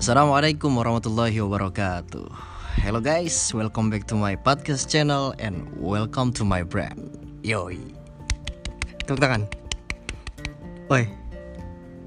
[0.00, 2.24] Assalamualaikum warahmatullahi wabarakatuh.
[2.80, 7.12] Hello guys, welcome back to my podcast channel and welcome to my brand.
[7.44, 7.76] Yoi.
[9.04, 9.44] Tepuk tangan.
[10.88, 11.04] Oi.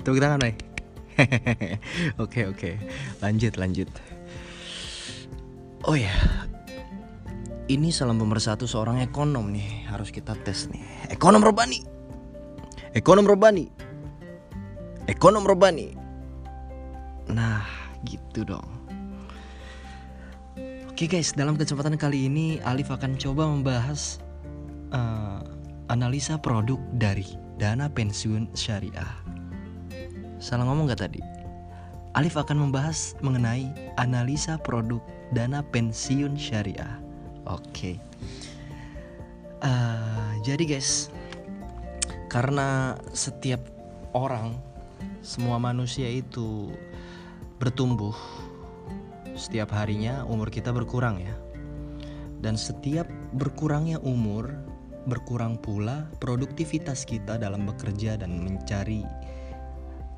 [0.02, 0.58] Tepuk tangan, oi.
[2.26, 2.82] Oke, oke.
[3.22, 3.86] Lanjut, lanjut.
[5.86, 6.18] Oh ya.
[7.70, 11.14] Ini salam pemersatu seorang ekonom nih, harus kita tes nih.
[11.14, 11.86] Ekonom Robani.
[12.98, 13.70] Ekonom Robani.
[15.06, 16.02] Ekonom Robani.
[17.30, 18.68] Nah, gitu dong.
[20.94, 24.22] Oke guys, dalam kesempatan kali ini Alif akan coba membahas
[24.94, 25.42] uh,
[25.90, 27.26] analisa produk dari
[27.58, 29.10] dana pensiun syariah.
[30.38, 31.22] Salah ngomong gak tadi?
[32.14, 35.02] Alif akan membahas mengenai analisa produk
[35.34, 37.02] dana pensiun syariah.
[37.50, 37.98] Oke.
[39.66, 41.10] Uh, jadi guys,
[42.30, 43.66] karena setiap
[44.14, 44.62] orang,
[45.26, 46.70] semua manusia itu
[47.64, 48.12] bertumbuh
[49.40, 51.32] setiap harinya umur kita berkurang ya.
[52.44, 54.52] Dan setiap berkurangnya umur,
[55.08, 59.08] berkurang pula produktivitas kita dalam bekerja dan mencari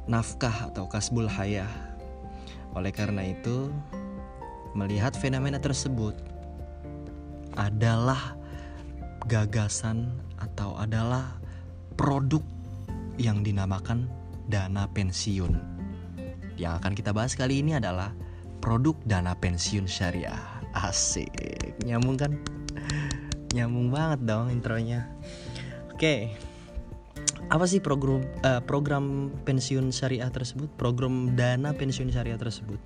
[0.09, 1.69] nafkah atau kasbul hayah.
[2.73, 3.69] Oleh karena itu,
[4.73, 6.17] melihat fenomena tersebut
[7.61, 8.33] adalah
[9.29, 11.37] gagasan atau adalah
[11.93, 12.41] produk
[13.21, 14.09] yang dinamakan
[14.49, 15.74] dana pensiun.
[16.55, 18.15] Yang akan kita bahas kali ini adalah
[18.63, 20.39] produk dana pensiun syariah.
[20.75, 21.31] Asik,
[21.87, 22.35] nyambung kan?
[23.55, 25.07] Nyambung banget dong intronya.
[25.95, 26.35] Oke,
[27.47, 30.67] apa sih program uh, program pensiun syariah tersebut?
[30.75, 32.81] Program dana pensiun syariah tersebut.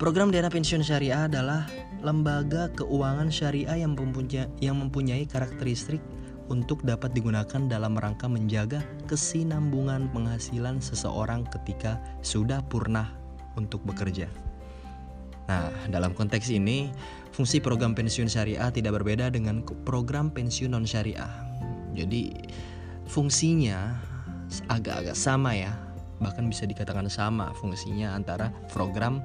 [0.00, 1.68] Program dana pensiun syariah adalah
[2.00, 6.00] lembaga keuangan syariah yang mempunyai, yang mempunyai karakteristik
[6.50, 13.08] untuk dapat digunakan dalam rangka menjaga kesinambungan penghasilan seseorang ketika sudah purnah
[13.54, 14.26] untuk bekerja.
[15.46, 16.90] Nah, dalam konteks ini,
[17.34, 21.30] fungsi program pensiun syariah tidak berbeda dengan program pensiun non syariah.
[21.94, 22.30] Jadi,
[23.10, 23.94] fungsinya
[24.70, 25.74] agak-agak sama ya,
[26.22, 29.18] bahkan bisa dikatakan sama fungsinya antara program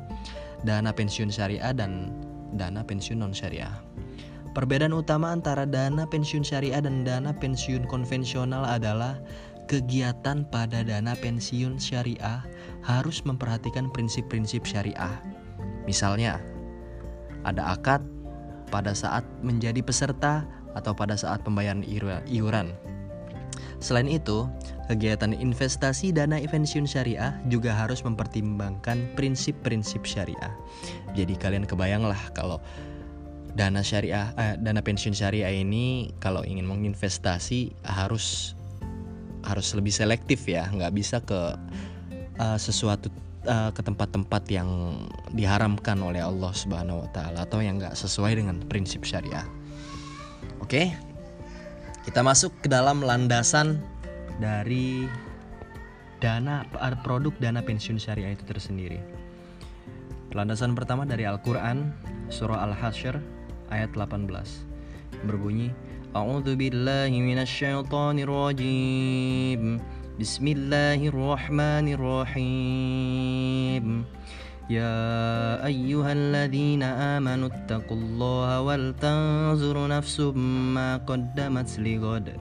[0.65, 2.09] dana pensiun syariah dan
[2.57, 3.73] dana pensiun non syariah.
[4.55, 9.19] Perbedaan utama antara dana pensiun syariah dan dana pensiun konvensional adalah
[9.67, 12.39] kegiatan pada dana pensiun syariah
[12.79, 15.19] harus memperhatikan prinsip-prinsip syariah
[15.85, 16.41] Misalnya,
[17.45, 18.01] ada akad
[18.73, 21.85] pada saat menjadi peserta atau pada saat pembayaran
[22.25, 22.73] iuran.
[23.77, 24.49] Selain itu,
[24.89, 30.51] kegiatan investasi dana pensiun syariah juga harus mempertimbangkan prinsip-prinsip syariah.
[31.13, 32.57] Jadi kalian kebayanglah kalau
[33.55, 38.55] dana syariah eh, dana pensiun syariah ini kalau ingin menginvestasi harus
[39.45, 41.53] harus lebih selektif ya, nggak bisa ke
[42.41, 43.13] uh, sesuatu
[43.45, 44.69] uh, ke tempat-tempat yang
[45.37, 49.45] diharamkan oleh Allah Subhanahu wa taala atau yang nggak sesuai dengan prinsip syariah.
[50.59, 50.91] Oke.
[52.05, 53.81] Kita masuk ke dalam landasan
[54.37, 55.09] dari
[56.21, 56.61] dana
[57.01, 59.01] produk dana pensiun syariah itu tersendiri.
[60.37, 61.97] Landasan pertama dari Al-Qur'an
[62.29, 63.34] surah Al-Hasyr
[63.71, 65.71] ayat 18 berbunyi
[66.15, 69.83] A'udzu billahi minasyaitonir rajim
[71.99, 73.85] الرحيم
[74.69, 80.19] يا أيها الذين آمنوا اتقوا الله ولتنظر نفس
[80.73, 82.33] ما قدمت لغد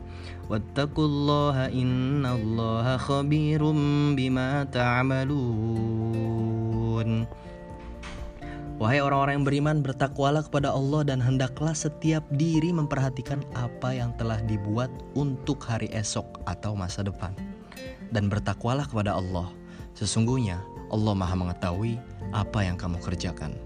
[0.50, 3.70] واتقوا الله إن الله خبير
[4.16, 5.34] بما تعملون
[8.84, 14.36] Wahai orang-orang yang beriman, bertakwalah kepada Allah dan hendaklah setiap diri memperhatikan apa yang telah
[14.44, 17.32] dibuat untuk hari esok atau masa depan
[18.12, 19.48] dan bertakwalah kepada Allah.
[19.96, 20.60] Sesungguhnya
[20.92, 21.96] Allah Maha mengetahui
[22.36, 23.56] apa yang kamu kerjakan.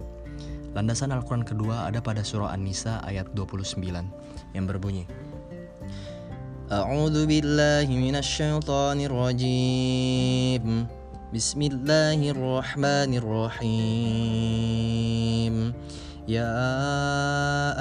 [0.79, 3.75] Landasan Al-Quran kedua ada pada surah An-Nisa ayat 29
[4.55, 5.11] yang berbunyi
[6.71, 10.87] A'udzu billahi minasyaitonir rajim
[11.29, 13.75] بسم الله الرحمن الرحيم
[16.25, 16.57] يا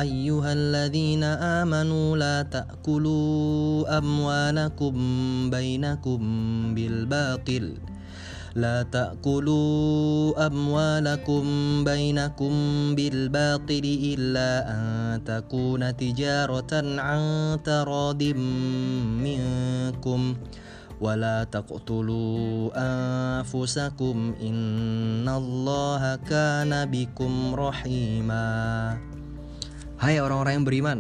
[0.02, 1.24] ايها الذين
[1.64, 4.96] امنوا لا تاكلوا اموالكم
[5.50, 6.20] بينكم
[6.76, 7.74] بالباطل
[8.56, 11.44] لا تاكلوا اموالكم
[11.84, 12.54] بينكم
[12.96, 17.22] بالباطل الا ان تكون تجاره عن
[17.64, 18.24] تراض
[19.24, 20.36] منكم
[21.03, 28.49] ولا تقتلوا أنفسكم إن الله كان بكم رحيما
[30.03, 30.99] Hai orang-orang yang beriman,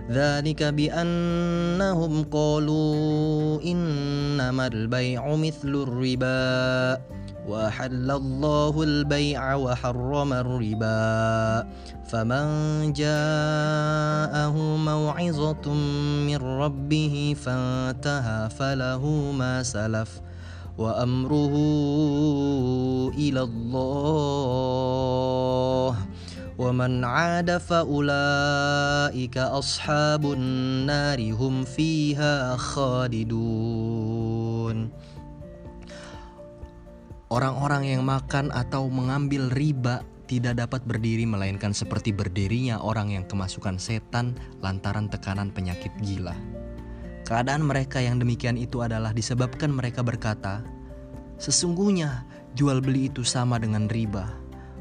[0.09, 7.01] ذلك بأنهم قالوا إنما البيع مثل الربا
[7.48, 11.68] وأحل الله البيع وحرم الربا
[12.04, 12.46] فمن
[12.92, 15.72] جاءه موعظة
[16.26, 20.20] من ربه فانتهى فله ما سلف
[20.78, 21.54] وأمره
[23.14, 24.74] إلى الله
[26.58, 33.84] ومن عاد فأولئك أصحاب النار هم فيها خالدون
[37.34, 43.74] Orang-orang yang makan atau mengambil riba tidak dapat berdiri melainkan seperti berdirinya orang yang kemasukan
[43.74, 46.38] setan lantaran tekanan penyakit gila.
[47.26, 50.62] Keadaan mereka yang demikian itu adalah disebabkan mereka berkata,
[51.42, 52.22] "Sesungguhnya
[52.54, 54.30] jual beli itu sama dengan riba."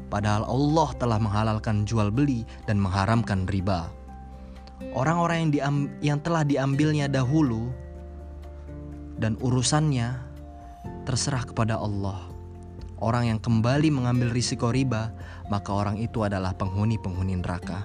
[0.06, 3.90] Padahal Allah telah menghalalkan jual beli dan mengharamkan riba.
[4.94, 7.74] Orang-orang yang, yang telah diambilnya dahulu
[9.18, 10.14] dan urusannya
[11.02, 12.33] terserah kepada Allah.
[13.04, 15.12] Orang yang kembali mengambil risiko riba,
[15.52, 17.84] maka orang itu adalah penghuni-penghuni neraka.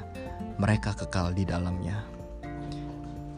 [0.55, 2.07] Mereka kekal di dalamnya.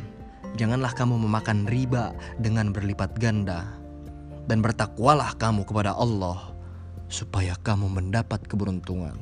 [0.55, 3.67] Janganlah kamu memakan riba dengan berlipat ganda
[4.47, 6.55] dan bertakwalah kamu kepada Allah
[7.11, 9.19] supaya kamu mendapat keberuntungan.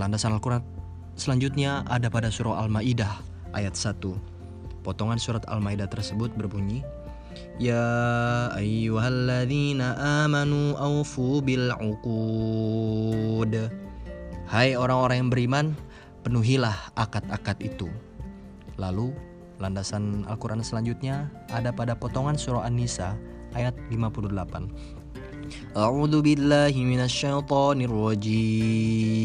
[0.00, 0.64] Landasan Al-Quran
[1.12, 3.20] selanjutnya ada pada surah Al-Ma'idah
[3.52, 4.00] ayat 1.
[4.80, 6.80] Potongan surat Al-Maidah tersebut berbunyi,
[7.58, 7.86] Ya
[8.54, 13.54] ayyuhalladzina amanu awfu bil uqud.
[14.48, 15.66] Hai orang-orang yang beriman,
[16.24, 17.90] penuhilah akad-akad itu.
[18.78, 19.12] Lalu
[19.58, 23.18] Landasan Al-Quran selanjutnya ada pada potongan surah An-Nisa
[23.58, 24.97] ayat 58.
[25.76, 29.18] A'udzu billahi minasyaitonir rajim.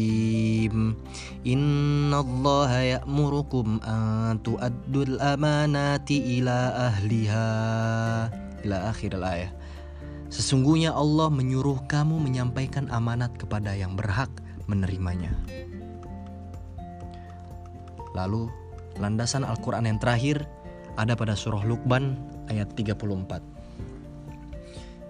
[1.44, 7.48] Innallaha ya'murukum an tu'addul amanati ila ahliha.
[8.64, 9.52] Ila akhir ayat.
[10.32, 14.32] Sesungguhnya Allah menyuruh kamu menyampaikan amanat kepada yang berhak
[14.66, 15.30] menerimanya.
[18.14, 18.50] Lalu
[19.02, 20.46] Landasan Al-Quran yang terakhir
[20.94, 22.14] ada pada surah Luqman
[22.46, 23.53] ayat 34.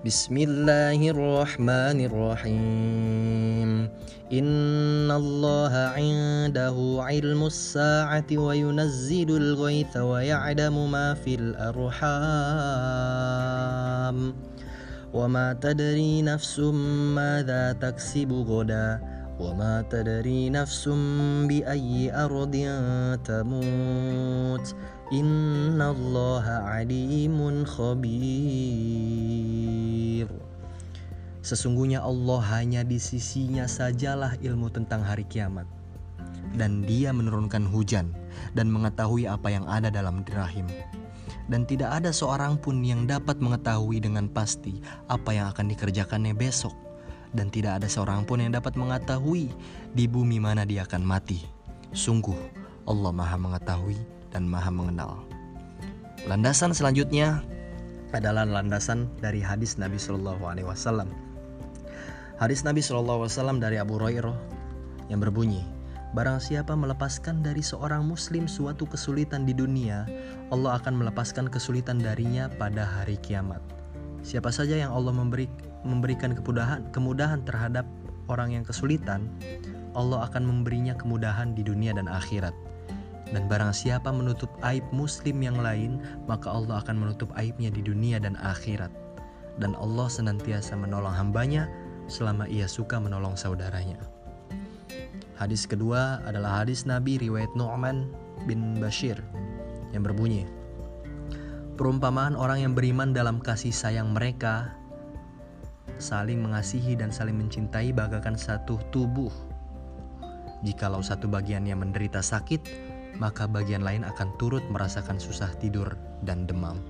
[0.04, 3.88] بسم الله الرحمن الرحيم.
[4.32, 12.04] إن الله عنده علم الساعة وينزل الغيث ويعلم ما في الأرحام.
[15.14, 16.58] وما تدري نفس
[17.16, 19.13] ماذا تكسب غدا.
[19.39, 20.89] وما تدري نفس
[21.47, 22.55] بأي أرض
[23.23, 24.75] تموت
[25.15, 28.99] إن الله عليم خبير
[31.39, 35.65] Sesungguhnya Allah hanya di sisinya sajalah ilmu tentang hari kiamat
[36.53, 38.11] dan dia menurunkan hujan
[38.53, 40.67] dan mengetahui apa yang ada dalam rahim
[41.49, 44.77] dan tidak ada seorang pun yang dapat mengetahui dengan pasti
[45.09, 46.75] apa yang akan dikerjakannya besok
[47.34, 49.50] dan tidak ada seorang pun yang dapat mengetahui
[49.92, 51.42] di bumi mana dia akan mati.
[51.90, 52.38] Sungguh,
[52.86, 53.98] Allah Maha Mengetahui
[54.30, 55.20] dan Maha Mengenal.
[56.24, 57.42] Landasan selanjutnya
[58.14, 61.10] adalah landasan dari hadis Nabi Shallallahu Alaihi Wasallam.
[62.38, 64.38] Hadis Nabi Shallallahu Alaihi Wasallam dari Abu Hurairah
[65.10, 65.62] yang berbunyi,
[66.14, 70.06] Barang siapa melepaskan dari seorang muslim suatu kesulitan di dunia,
[70.54, 73.58] Allah akan melepaskan kesulitan darinya pada hari kiamat.
[74.22, 75.50] Siapa saja yang Allah memberi
[75.84, 77.84] memberikan kemudahan, kemudahan terhadap
[78.26, 79.28] orang yang kesulitan,
[79.94, 82.52] Allah akan memberinya kemudahan di dunia dan akhirat.
[83.30, 88.20] Dan barang siapa menutup aib muslim yang lain, maka Allah akan menutup aibnya di dunia
[88.20, 88.90] dan akhirat.
[89.58, 91.70] Dan Allah senantiasa menolong hambanya
[92.10, 93.96] selama ia suka menolong saudaranya.
[95.34, 98.06] Hadis kedua adalah hadis Nabi riwayat Nu'man
[98.46, 99.18] bin Bashir
[99.90, 100.46] yang berbunyi,
[101.74, 104.78] Perumpamaan orang yang beriman dalam kasih sayang mereka
[105.98, 109.30] saling mengasihi dan saling mencintai bagaikan satu tubuh.
[110.64, 112.64] Jikalau satu bagiannya menderita sakit,
[113.20, 116.80] maka bagian lain akan turut merasakan susah tidur dan demam.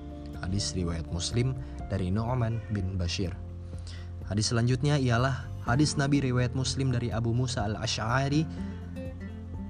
[0.41, 1.59] Hadis riwayat Muslim
[1.91, 3.35] dari Nu'man bin Bashir.
[4.25, 8.47] Hadis selanjutnya ialah hadis Nabi riwayat Muslim dari Abu Musa al-Ash'ari.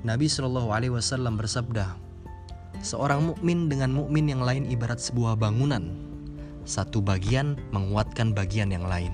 [0.04, 1.96] Nabi Shallallahu alaihi wasallam bersabda,
[2.84, 6.03] Seorang mukmin dengan mukmin yang lain ibarat sebuah bangunan.
[6.64, 9.12] Satu bagian menguatkan bagian yang lain.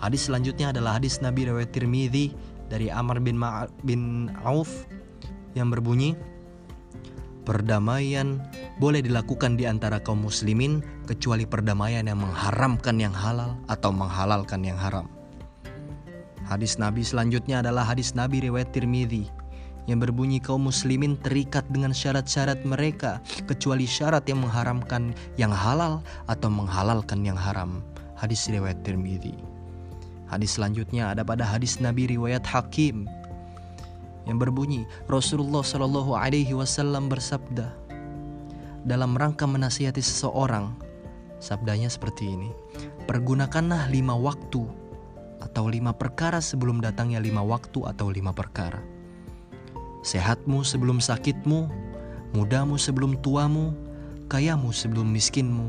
[0.00, 2.36] Hadis selanjutnya adalah hadis Nabi riwayat Tirmidzi
[2.68, 4.84] dari Amr bin Ma bin Auf
[5.56, 6.16] yang berbunyi
[7.46, 8.42] Perdamaian
[8.82, 14.74] boleh dilakukan di antara kaum muslimin kecuali perdamaian yang mengharamkan yang halal atau menghalalkan yang
[14.74, 15.06] haram.
[16.42, 19.30] Hadis Nabi selanjutnya adalah hadis Nabi riwayat Tirmidzi
[19.86, 26.50] yang berbunyi kaum muslimin terikat dengan syarat-syarat mereka kecuali syarat yang mengharamkan yang halal atau
[26.50, 27.82] menghalalkan yang haram.
[28.18, 29.34] Hadis riwayat Tirmidzi.
[30.26, 33.06] Hadis selanjutnya ada pada hadis Nabi riwayat Hakim
[34.26, 37.70] yang berbunyi Rasulullah Shallallahu alaihi wasallam bersabda
[38.82, 40.74] dalam rangka menasihati seseorang
[41.38, 42.50] sabdanya seperti ini
[43.06, 44.66] pergunakanlah lima waktu
[45.38, 48.95] atau lima perkara sebelum datangnya lima waktu atau lima perkara
[50.06, 51.66] Sehatmu sebelum sakitmu,
[52.30, 53.74] mudamu sebelum tuamu,
[54.30, 55.66] kayamu sebelum miskinmu,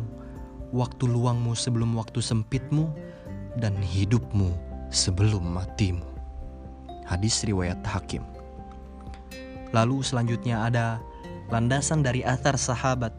[0.69, 2.93] waktu luangmu sebelum waktu sempitmu,
[3.57, 4.53] dan hidupmu
[4.93, 6.05] sebelum matimu.
[7.09, 8.21] Hadis riwayat Hakim.
[9.73, 11.01] Lalu selanjutnya ada
[11.49, 13.17] landasan dari athar sahabat.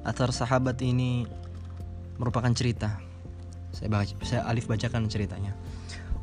[0.00, 1.28] Athar sahabat ini
[2.16, 2.96] merupakan cerita.
[3.76, 5.52] Saya, baca, saya alif bacakan ceritanya.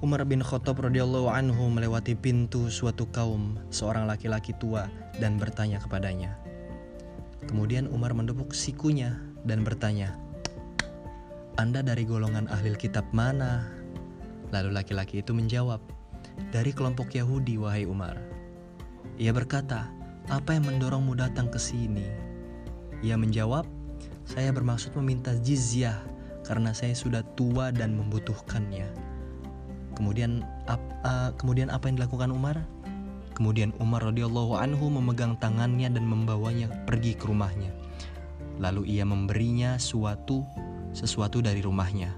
[0.04, 6.36] Umar bin Khattab radhiyallahu anhu melewati pintu suatu kaum seorang laki-laki tua dan bertanya kepadanya.
[7.48, 9.16] Kemudian Umar mendepuk sikunya
[9.48, 10.20] dan bertanya,
[11.56, 13.72] "Anda dari golongan ahli kitab mana?"
[14.52, 15.80] Lalu laki-laki itu menjawab,
[16.52, 18.20] "Dari kelompok Yahudi, wahai Umar."
[19.16, 19.88] Ia berkata,
[20.28, 22.04] "Apa yang mendorongmu datang ke sini?"
[23.08, 23.64] Ia menjawab,
[24.28, 26.04] "Saya bermaksud meminta jizyah
[26.44, 29.13] karena saya sudah tua dan membutuhkannya."
[29.94, 32.58] Kemudian ap, uh, kemudian apa yang dilakukan Umar?
[33.34, 37.74] Kemudian Umar radhiyallahu anhu memegang tangannya dan membawanya pergi ke rumahnya.
[38.62, 40.46] Lalu ia memberinya suatu
[40.94, 42.14] sesuatu dari rumahnya.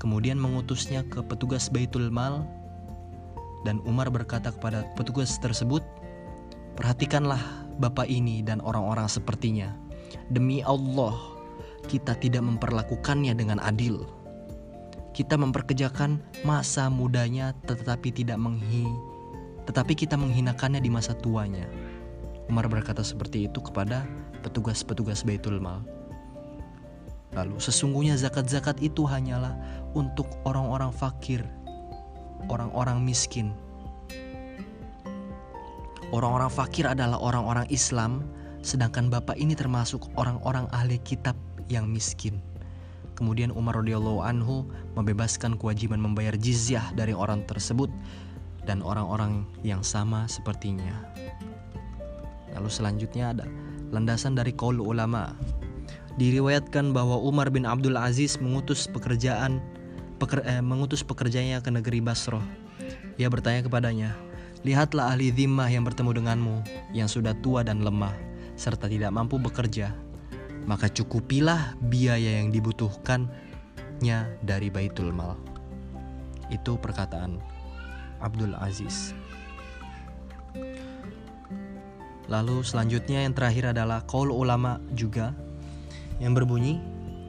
[0.00, 2.42] Kemudian mengutusnya ke petugas Baitul Mal
[3.62, 5.84] dan Umar berkata kepada petugas tersebut,
[6.74, 7.38] "Perhatikanlah
[7.78, 9.76] bapak ini dan orang-orang sepertinya.
[10.32, 11.14] Demi Allah,
[11.86, 14.21] kita tidak memperlakukannya dengan adil."
[15.12, 18.88] Kita memperkejakan masa mudanya tetapi tidak menghi
[19.66, 21.66] tetapi kita menghinakannya di masa tuanya.
[22.50, 24.02] Umar berkata seperti itu kepada
[24.42, 25.86] petugas-petugas Baitul Mal.
[27.32, 29.56] Lalu sesungguhnya zakat-zakat itu hanyalah
[29.96, 31.40] untuk orang-orang fakir,
[32.50, 33.56] orang-orang miskin.
[36.12, 38.28] Orang-orang fakir adalah orang-orang Islam,
[38.60, 41.32] sedangkan Bapak ini termasuk orang-orang ahli kitab
[41.72, 42.36] yang miskin.
[43.22, 44.66] Kemudian Umar radhiyallahu anhu
[44.98, 47.86] membebaskan kewajiban membayar jizyah dari orang tersebut
[48.66, 51.06] dan orang-orang yang sama sepertinya.
[52.50, 53.46] Lalu selanjutnya ada
[53.94, 55.38] landasan dari kaul ulama.
[56.18, 59.62] Diriwayatkan bahwa Umar bin Abdul Aziz mengutus pekerjaan
[60.18, 62.42] peker, eh, mengutus pekerjanya ke negeri Basroh.
[63.22, 64.18] Ia bertanya kepadanya,
[64.66, 66.56] "Lihatlah ahli zimmah yang bertemu denganmu
[66.90, 68.18] yang sudah tua dan lemah
[68.58, 69.94] serta tidak mampu bekerja
[70.64, 75.34] maka cukupilah biaya yang dibutuhkannya dari Baitul Mal.
[76.52, 77.40] Itu perkataan
[78.22, 79.16] Abdul Aziz.
[82.30, 85.34] Lalu selanjutnya yang terakhir adalah kaul ulama juga
[86.22, 86.78] yang berbunyi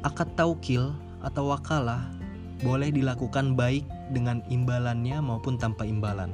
[0.05, 0.93] akad taukil
[1.25, 2.13] atau wakalah
[2.61, 6.31] boleh dilakukan baik dengan imbalannya maupun tanpa imbalan.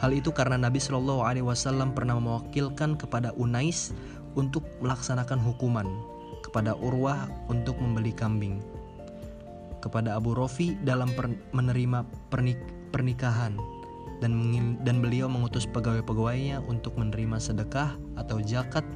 [0.00, 3.94] Hal itu karena Nabi Shallallahu Alaihi Wasallam pernah mewakilkan kepada Unais
[4.34, 5.86] untuk melaksanakan hukuman
[6.42, 8.58] kepada Urwah untuk membeli kambing,
[9.80, 12.58] kepada Abu Rofi dalam per, menerima pernik,
[12.90, 13.56] pernikahan,
[14.22, 14.38] dan,
[14.86, 18.86] dan beliau mengutus pegawai-pegawainya untuk menerima sedekah atau zakat,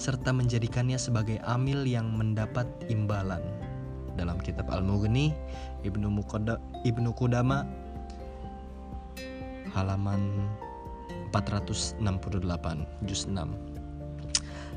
[0.00, 3.40] serta menjadikannya sebagai amil yang mendapat imbalan.
[4.16, 5.36] Dalam kitab Al-Mughni,
[5.84, 6.08] Ibnu,
[6.88, 7.68] Ibnu Kudama,
[9.76, 10.48] halaman
[11.36, 12.00] 468,
[13.04, 13.44] juz 6.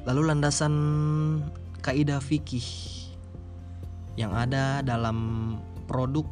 [0.03, 0.73] Lalu landasan
[1.79, 2.63] kaidah fikih
[4.19, 5.57] yang ada dalam
[5.87, 6.27] produk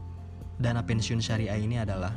[0.60, 2.12] dana pensiun syariah ini adalah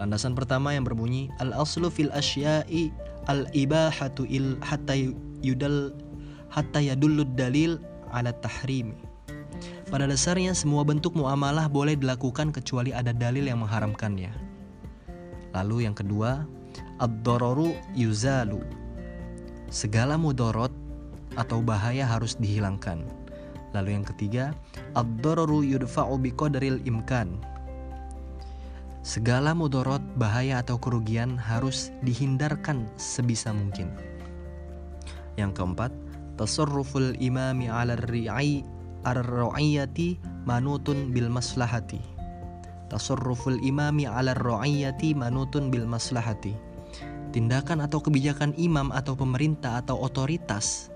[0.00, 2.88] landasan pertama yang berbunyi al aslu fil asya'i
[3.28, 4.96] al ibahatu il hatta
[5.44, 5.92] yudal
[6.48, 7.76] hatta yadullud dalil
[8.12, 8.96] ala tahrimi.
[9.88, 14.32] Pada dasarnya semua bentuk muamalah boleh dilakukan kecuali ada dalil yang mengharamkannya.
[15.56, 16.44] Lalu yang kedua,
[17.00, 18.60] ad-dararu yuzalu.
[19.72, 20.72] Segala mudorot
[21.36, 23.04] atau bahaya harus dihilangkan.
[23.76, 24.44] Lalu yang ketiga,
[24.96, 27.36] ad-dararu yudfa'u biqadaril imkan.
[29.04, 33.92] Segala mudorot, bahaya atau kerugian harus dihindarkan sebisa mungkin.
[35.36, 35.92] Yang keempat,
[36.40, 38.64] tasarruful imami 'ala ri'ai
[39.06, 40.18] ar-ra'iyati
[40.48, 42.00] manutun bil maslahati.
[42.88, 46.56] Tasarruful imami 'ala ar-ra'iyati manutun bil maslahati.
[47.28, 50.88] Tindakan atau kebijakan imam atau pemerintah atau otoritas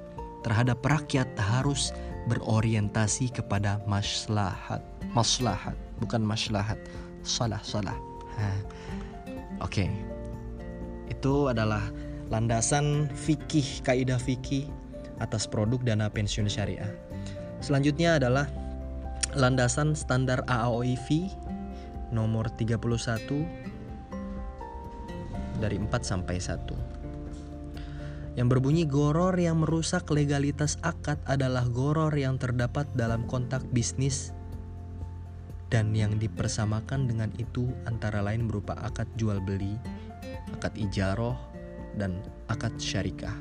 [0.43, 1.95] terhadap rakyat harus
[2.31, 4.83] berorientasi kepada maslahat.
[5.15, 6.79] Maslahat, bukan maslahat.
[7.23, 7.95] Salah salah.
[9.63, 9.87] Oke.
[9.87, 9.91] Okay.
[11.13, 11.93] itu adalah
[12.33, 14.67] landasan fikih kaidah fikih
[15.23, 16.89] atas produk dana pensiun syariah.
[17.63, 18.51] Selanjutnya adalah
[19.39, 21.31] landasan standar AAOIV
[22.11, 22.83] nomor 31
[25.63, 27.02] dari 4 sampai 1
[28.33, 34.33] yang berbunyi goror yang merusak legalitas akad adalah goror yang terdapat dalam kontak bisnis
[35.73, 39.73] dan yang dipersamakan dengan itu antara lain berupa akad jual beli,
[40.53, 41.37] akad ijaroh,
[41.97, 42.21] dan
[42.53, 43.33] akad syarikah.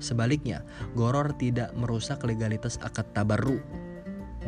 [0.00, 0.64] Sebaliknya,
[0.96, 3.60] goror tidak merusak legalitas akad tabarru,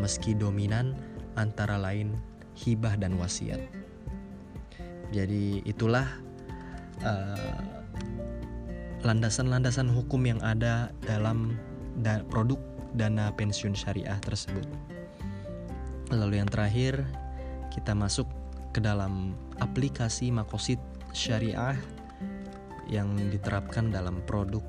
[0.00, 0.96] meski dominan
[1.36, 2.16] antara lain
[2.56, 3.60] hibah dan wasiat.
[5.12, 6.08] Jadi itulah
[7.04, 7.75] uh,
[9.04, 11.58] landasan-landasan hukum yang ada dalam
[12.00, 12.60] da produk
[12.96, 14.64] dana pensiun syariah tersebut.
[16.14, 17.04] Lalu yang terakhir
[17.74, 18.24] kita masuk
[18.72, 20.80] ke dalam aplikasi makosid
[21.12, 21.76] syariah
[22.86, 24.62] yang diterapkan dalam produk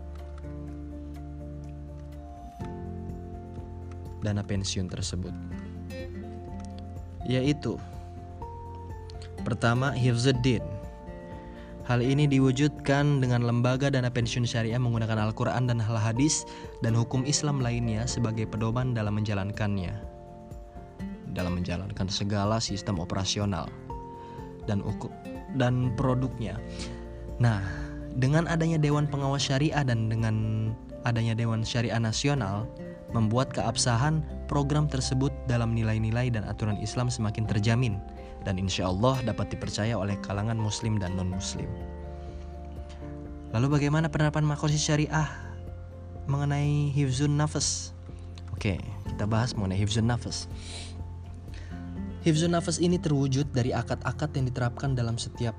[4.25, 5.31] dana pensiun tersebut
[7.27, 7.79] yaitu
[9.47, 10.63] pertama Hifzuddin
[11.87, 16.43] Hal ini diwujudkan dengan lembaga dana pensiun syariah menggunakan Al-Quran dan hal hadis
[16.83, 19.95] dan hukum Islam lainnya sebagai pedoman dalam menjalankannya
[21.31, 23.71] dalam menjalankan segala sistem operasional
[24.67, 25.07] dan ukur
[25.55, 26.59] dan produknya.
[27.39, 27.63] Nah,
[28.19, 30.35] dengan adanya Dewan Pengawas Syariah dan dengan
[31.07, 32.67] adanya Dewan Syariah Nasional
[33.15, 34.19] membuat keabsahan
[34.51, 37.95] program tersebut dalam nilai-nilai dan aturan Islam semakin terjamin
[38.47, 41.67] dan insya Allah dapat dipercaya oleh kalangan muslim dan non-muslim.
[43.51, 45.27] Lalu bagaimana penerapan makosis syariah
[46.31, 47.91] mengenai hifzun nafas?
[48.55, 50.47] Oke, kita bahas mengenai hifzun nafas.
[52.23, 55.55] Hifzun nafas ini terwujud dari akad-akad yang diterapkan dalam setiap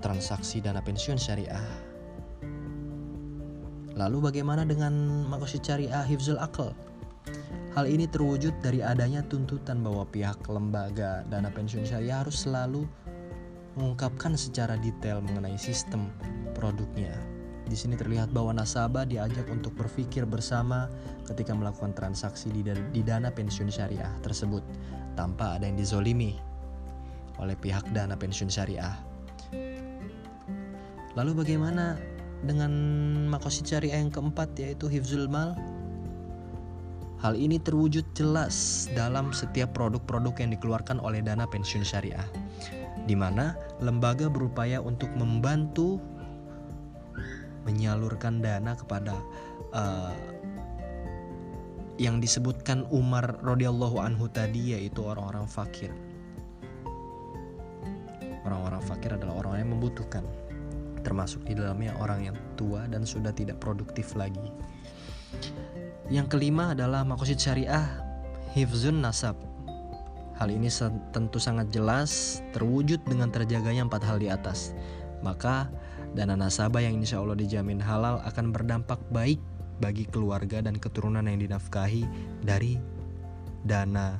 [0.00, 1.60] transaksi dana pensiun syariah.
[4.00, 4.96] Lalu bagaimana dengan
[5.28, 6.72] makosid syariah hifzul akal?
[7.70, 12.82] Hal ini terwujud dari adanya tuntutan bahwa pihak lembaga dana pensiun syariah harus selalu
[13.78, 16.10] mengungkapkan secara detail mengenai sistem
[16.50, 17.14] produknya.
[17.70, 20.90] Di sini terlihat bahwa nasabah diajak untuk berpikir bersama
[21.30, 22.66] ketika melakukan transaksi di,
[23.06, 24.66] dana pensiun syariah tersebut
[25.14, 26.34] tanpa ada yang dizolimi
[27.38, 28.98] oleh pihak dana pensiun syariah.
[31.14, 31.94] Lalu bagaimana
[32.42, 32.72] dengan
[33.30, 35.54] makosid syariah yang keempat yaitu hifzul mal?
[37.20, 42.24] Hal ini terwujud jelas dalam setiap produk-produk yang dikeluarkan oleh dana pensiun syariah,
[43.04, 46.00] di mana lembaga berupaya untuk membantu
[47.68, 49.20] menyalurkan dana kepada
[49.76, 50.16] uh,
[52.00, 55.92] yang disebutkan Umar radhiyallahu anhu tadi yaitu orang-orang fakir.
[58.48, 60.24] Orang-orang fakir adalah orang yang membutuhkan,
[61.04, 64.48] termasuk di dalamnya orang yang tua dan sudah tidak produktif lagi.
[66.10, 67.86] Yang kelima adalah makosid syariah
[68.50, 69.38] hifzun nasab.
[70.34, 70.66] Hal ini
[71.14, 74.74] tentu sangat jelas terwujud dengan terjaganya empat hal di atas.
[75.22, 75.70] Maka
[76.18, 79.38] dana nasabah yang insya Allah dijamin halal akan berdampak baik
[79.78, 82.02] bagi keluarga dan keturunan yang dinafkahi
[82.42, 82.74] dari
[83.62, 84.18] dana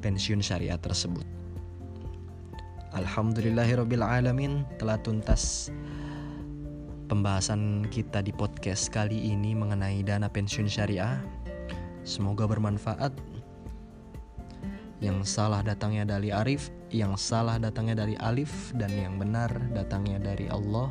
[0.00, 1.28] pensiun syariah tersebut.
[2.96, 5.68] Alhamdulillahirrabbilalamin telah tuntas
[7.12, 11.20] pembahasan kita di podcast kali ini mengenai dana pensiun syariah.
[12.08, 13.12] Semoga bermanfaat.
[15.04, 20.48] Yang salah datangnya dari Arif, yang salah datangnya dari Alif, dan yang benar datangnya dari
[20.48, 20.88] Allah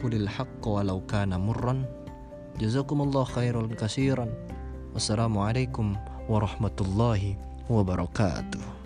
[0.00, 1.84] kulil haqq walau kana murran
[2.56, 4.32] jazakumullah khairan kasiran
[4.96, 5.92] wassalamualaikum
[6.24, 7.36] warahmatullahi
[7.68, 8.79] wabarakatuh